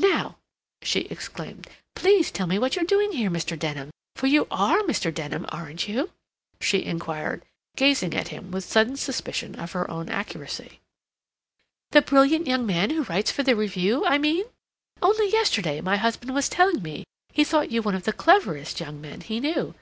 [0.00, 0.38] "Now,"
[0.82, 3.56] she exclaimed, "please tell me what you're doing here, Mr.
[3.56, 5.14] Denham—for you are Mr.
[5.14, 6.10] Denham, aren't you?"
[6.60, 7.44] she inquired,
[7.76, 10.80] gazing at him with a sudden suspicion of her own accuracy.
[11.92, 14.46] "The brilliant young man who writes for the Review, I mean?
[15.00, 19.00] Only yesterday my husband was telling me he thought you one of the cleverest young
[19.00, 19.76] men he knew.